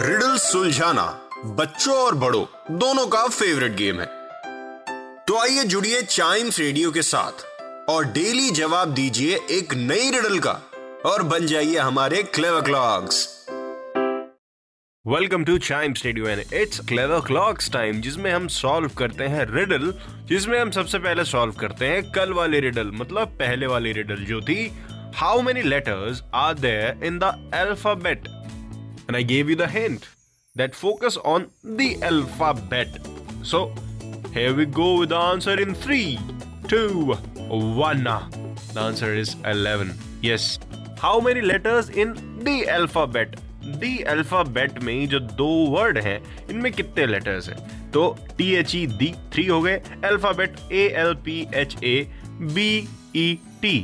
[0.00, 1.04] Riddle सुलझाना
[1.44, 4.06] बच्चों और बड़ों, दोनों का फेवरेट गेम है।
[5.26, 7.44] तो आइए जुड़िए चाइम्स रेडियो के साथ
[7.90, 10.60] और डेली जवाब दीजिए एक नई रिडल का
[11.06, 13.26] और बन जाइए हमारे clever clocks
[15.04, 19.92] welcome to Chimes Radio and it's clever clocks time जिसमें हम सॉल्व करते हैं रिडल
[20.24, 24.40] जिसमें हम सबसे पहले सॉल्व करते हैं कल वाली रिडल मतलब पहले वाली रिडल जो
[24.40, 24.66] थी।
[25.17, 28.27] How many letters are there in the alphabet
[29.07, 30.07] and I gave you the hint
[30.55, 32.99] that focus on the alphabet.
[33.43, 33.73] So
[34.33, 36.19] here we go with the answer in three,
[36.67, 37.15] two,
[37.79, 38.03] one.
[38.03, 39.93] The answer is 11.
[40.21, 40.59] Yes.
[40.99, 43.35] How many letters in the alphabet?
[43.81, 48.85] The alphabet में जो दो word हैं इनमें कितने letters हैं तो T H E
[48.87, 51.95] दी three हो गए alphabet A L P H A
[52.55, 52.67] B
[53.15, 53.75] E T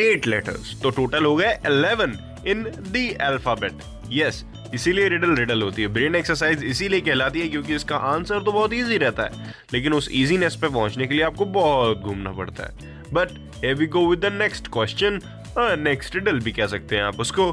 [0.00, 0.80] eight letters.
[0.82, 3.72] तो टोटल हो गए 11 इन द अल्फ़ाबेट।
[4.12, 8.52] यस इसीलिए रिडल रिडल होती है। ब्रेन एक्सरसाइज इसीलिए कहलाती है क्योंकि इसका आंसर तो
[8.52, 12.64] बहुत इजी रहता है। लेकिन उस इजीनेस पे पहुँचने के लिए आपको बहुत घूमना पड़ता
[12.64, 15.20] है। But we go with the next question
[15.58, 17.50] next riddle भी कह सकते हैं आप उसको।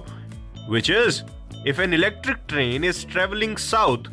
[0.69, 1.21] Which is
[1.67, 4.09] if an electric train is travelling south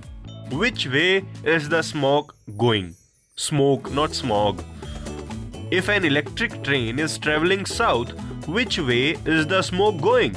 [0.55, 1.07] which way
[1.47, 2.93] is the smoke going
[3.39, 4.63] smoke not smog
[5.71, 8.13] If an electric train is traveling south,
[8.47, 10.37] which way is the smoke going?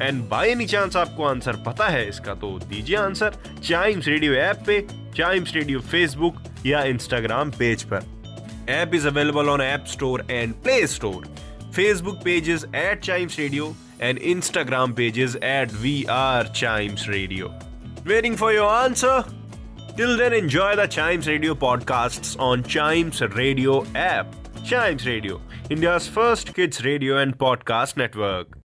[0.00, 4.62] And by any chance आपको answer पता है इसका तो दीजिए answer Chimes radio app
[4.66, 4.80] पे
[5.16, 6.36] Chimes radio Facebook
[6.66, 8.04] या Instagram page पर।
[8.72, 11.26] App is available on app store and play store
[11.76, 17.52] Facebook pages at Chimes Radio and Instagram pages at we are Chimes Radio
[18.06, 19.45] waiting for your answer
[19.96, 24.26] Till then, enjoy the Chimes Radio podcasts on Chimes Radio app.
[24.62, 25.40] Chimes Radio,
[25.70, 28.55] India's first kids radio and podcast network.